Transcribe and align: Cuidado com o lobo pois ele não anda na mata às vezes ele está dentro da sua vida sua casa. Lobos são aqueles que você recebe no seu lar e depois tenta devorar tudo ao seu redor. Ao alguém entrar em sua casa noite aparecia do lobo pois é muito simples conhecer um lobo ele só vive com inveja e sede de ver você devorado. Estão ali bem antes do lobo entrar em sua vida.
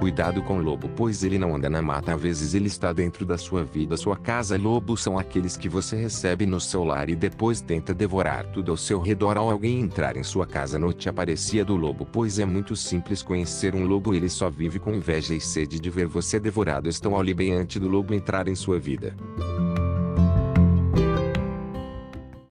Cuidado 0.00 0.42
com 0.42 0.56
o 0.56 0.62
lobo 0.62 0.88
pois 0.96 1.22
ele 1.22 1.38
não 1.38 1.54
anda 1.54 1.68
na 1.68 1.82
mata 1.82 2.14
às 2.14 2.20
vezes 2.22 2.54
ele 2.54 2.68
está 2.68 2.90
dentro 2.90 3.26
da 3.26 3.36
sua 3.36 3.62
vida 3.62 3.98
sua 3.98 4.16
casa. 4.16 4.56
Lobos 4.56 5.02
são 5.02 5.18
aqueles 5.18 5.58
que 5.58 5.68
você 5.68 5.94
recebe 5.94 6.46
no 6.46 6.58
seu 6.58 6.82
lar 6.82 7.10
e 7.10 7.14
depois 7.14 7.60
tenta 7.60 7.92
devorar 7.92 8.46
tudo 8.46 8.70
ao 8.70 8.78
seu 8.78 8.98
redor. 8.98 9.36
Ao 9.36 9.50
alguém 9.50 9.78
entrar 9.78 10.16
em 10.16 10.22
sua 10.22 10.46
casa 10.46 10.78
noite 10.78 11.06
aparecia 11.06 11.66
do 11.66 11.76
lobo 11.76 12.06
pois 12.10 12.38
é 12.38 12.46
muito 12.46 12.74
simples 12.74 13.22
conhecer 13.22 13.74
um 13.74 13.84
lobo 13.84 14.14
ele 14.14 14.30
só 14.30 14.48
vive 14.48 14.78
com 14.78 14.94
inveja 14.94 15.34
e 15.34 15.40
sede 15.40 15.78
de 15.78 15.90
ver 15.90 16.06
você 16.06 16.40
devorado. 16.40 16.88
Estão 16.88 17.18
ali 17.18 17.34
bem 17.34 17.52
antes 17.52 17.78
do 17.78 17.86
lobo 17.86 18.14
entrar 18.14 18.48
em 18.48 18.54
sua 18.54 18.78
vida. 18.78 19.14